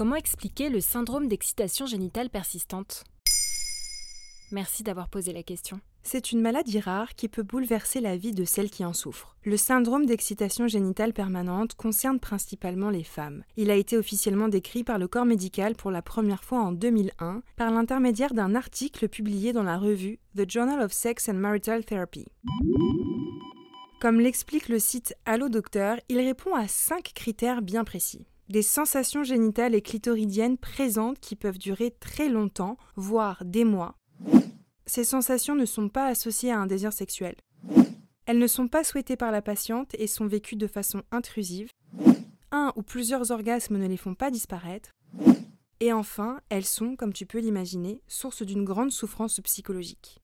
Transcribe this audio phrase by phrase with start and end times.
[0.00, 3.04] Comment expliquer le syndrome d'excitation génitale persistante?
[4.50, 5.78] Merci d'avoir posé la question.
[6.02, 9.36] C'est une maladie rare qui peut bouleverser la vie de celles qui en souffrent.
[9.44, 13.44] Le syndrome d'excitation génitale permanente concerne principalement les femmes.
[13.58, 17.42] Il a été officiellement décrit par le corps médical pour la première fois en 2001
[17.58, 22.24] par l'intermédiaire d'un article publié dans la revue The Journal of Sex and Marital Therapy.
[24.00, 29.22] Comme l'explique le site Allo Docteur, il répond à cinq critères bien précis des sensations
[29.22, 33.96] génitales et clitoridiennes présentes qui peuvent durer très longtemps, voire des mois.
[34.86, 37.36] Ces sensations ne sont pas associées à un désir sexuel.
[38.26, 41.70] Elles ne sont pas souhaitées par la patiente et sont vécues de façon intrusive.
[42.50, 44.90] Un ou plusieurs orgasmes ne les font pas disparaître.
[45.78, 50.18] Et enfin, elles sont, comme tu peux l'imaginer, source d'une grande souffrance psychologique.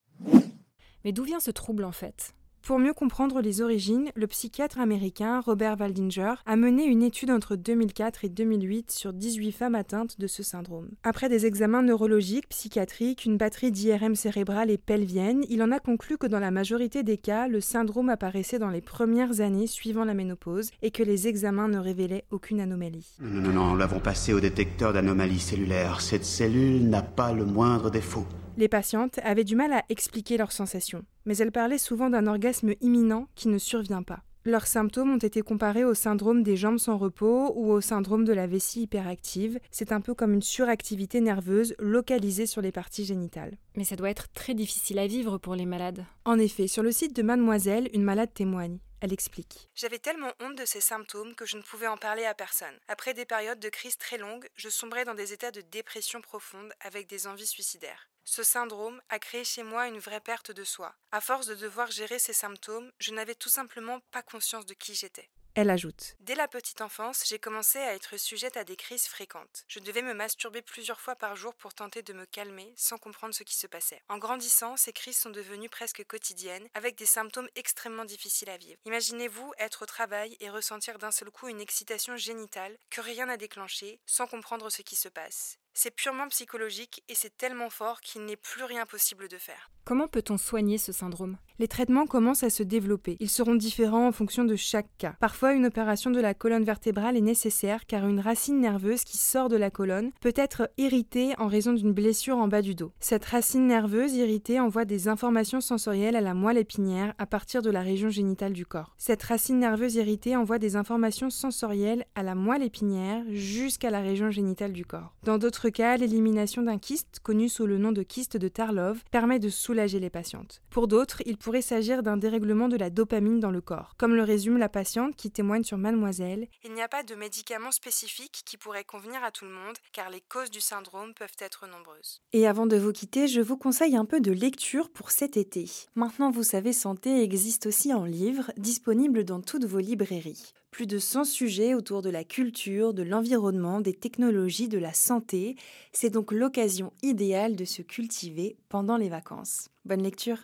[1.05, 2.34] Mais d'où vient ce trouble en fait?
[2.66, 7.55] Pour mieux comprendre les origines, le psychiatre américain Robert Waldinger a mené une étude entre
[7.55, 10.89] 2004 et 2008 sur 18 femmes atteintes de ce syndrome.
[11.05, 16.19] Après des examens neurologiques, psychiatriques, une batterie d'IRM cérébrale et pelvienne, il en a conclu
[16.19, 20.14] que dans la majorité des cas, le syndrome apparaissait dans les premières années suivant la
[20.14, 23.14] ménopause et que les examens ne révélaient aucune anomalie.
[23.20, 26.00] Non, non, non, l'avons passé au détecteur d'anomalies cellulaires.
[26.00, 28.27] Cette cellule n'a pas le moindre défaut.
[28.59, 32.73] Les patientes avaient du mal à expliquer leurs sensations, mais elles parlaient souvent d'un orgasme
[32.81, 34.23] imminent qui ne survient pas.
[34.47, 38.33] Leurs symptômes ont été comparés au syndrome des jambes sans repos ou au syndrome de
[38.33, 39.59] la vessie hyperactive.
[39.71, 43.59] C'est un peu comme une suractivité nerveuse localisée sur les parties génitales.
[43.77, 46.07] Mais ça doit être très difficile à vivre pour les malades.
[46.25, 48.79] En effet, sur le site de Mademoiselle, une malade témoigne.
[49.01, 49.69] Elle explique.
[49.75, 52.79] J'avais tellement honte de ces symptômes que je ne pouvais en parler à personne.
[52.89, 56.73] Après des périodes de crise très longues, je sombrais dans des états de dépression profonde
[56.81, 58.09] avec des envies suicidaires.
[58.28, 60.94] Ce syndrome a créé chez moi une vraie perte de soi.
[61.12, 64.96] À force de devoir gérer ces symptômes, je n'avais tout simplement pas conscience de qui
[64.96, 65.30] j'étais.
[65.55, 69.64] Elle ajoute Dès la petite enfance, j'ai commencé à être sujette à des crises fréquentes.
[69.69, 73.32] Je devais me masturber plusieurs fois par jour pour tenter de me calmer sans comprendre
[73.32, 74.03] ce qui se passait.
[74.09, 78.78] En grandissant, ces crises sont devenues presque quotidiennes, avec des symptômes extrêmement difficiles à vivre.
[78.84, 83.36] Imaginez-vous être au travail et ressentir d'un seul coup une excitation génitale que rien n'a
[83.36, 85.59] déclenché, sans comprendre ce qui se passe.
[85.78, 89.70] C'est purement psychologique et c'est tellement fort qu'il n'est plus rien possible de faire.
[89.84, 91.37] Comment peut-on soigner ce syndrome?
[91.59, 93.16] Les traitements commencent à se développer.
[93.20, 95.15] Ils seront différents en fonction de chaque cas.
[95.20, 99.48] Parfois, une opération de la colonne vertébrale est nécessaire car une racine nerveuse qui sort
[99.48, 102.92] de la colonne peut être irritée en raison d'une blessure en bas du dos.
[102.98, 107.70] Cette racine nerveuse irritée envoie des informations sensorielles à la moelle épinière à partir de
[107.70, 108.94] la région génitale du corps.
[108.98, 114.31] Cette racine nerveuse irritée envoie des informations sensorielles à la moelle épinière jusqu'à la région
[114.31, 115.15] génitale du corps.
[115.22, 119.38] Dans d'autres cas, l'élimination d'un kyste, connu sous le nom de kyste de Tarlov, permet
[119.38, 120.62] de soulager les patientes.
[120.71, 123.94] Pour d'autres, il pourrait s'agir d'un dérèglement de la dopamine dans le corps.
[123.97, 127.71] Comme le résume la patiente qui témoigne sur Mademoiselle, il n'y a pas de médicaments
[127.71, 131.66] spécifiques qui pourraient convenir à tout le monde, car les causes du syndrome peuvent être
[131.66, 132.21] nombreuses.
[132.33, 135.69] Et avant de vous quitter, je vous conseille un peu de lecture pour cet été.
[135.94, 140.98] Maintenant, vous savez, Santé existe aussi en livre, disponible dans toutes vos librairies plus de
[140.98, 145.56] 100 sujets autour de la culture, de l'environnement, des technologies, de la santé.
[145.91, 149.70] C'est donc l'occasion idéale de se cultiver pendant les vacances.
[149.86, 150.36] Bonne lecture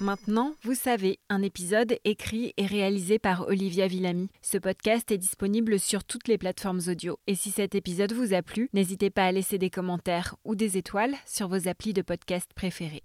[0.00, 4.30] Maintenant, vous savez, un épisode écrit et réalisé par Olivia Villamy.
[4.40, 7.18] Ce podcast est disponible sur toutes les plateformes audio.
[7.26, 10.78] Et si cet épisode vous a plu, n'hésitez pas à laisser des commentaires ou des
[10.78, 13.02] étoiles sur vos applis de podcast préférés.